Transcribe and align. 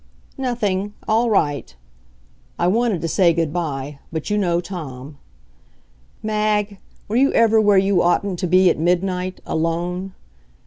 "Nothing 0.39 0.95
all 1.07 1.29
right." 1.29 1.75
I 2.57 2.65
wanted 2.67 3.01
to 3.01 3.07
say 3.07 3.33
good 3.35 3.53
by 3.53 3.99
but 4.11 4.31
you 4.31 4.37
know 4.39 4.59
Tom. 4.59 5.19
Mag, 6.23 6.79
were 7.07 7.17
you 7.17 7.31
ever 7.33 7.61
where 7.61 7.77
you 7.77 8.01
oughtn't 8.01 8.39
to 8.39 8.47
be 8.47 8.67
at 8.71 8.79
midnight 8.79 9.41
alone? 9.45 10.13